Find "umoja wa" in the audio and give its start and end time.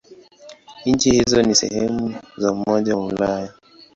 2.51-3.05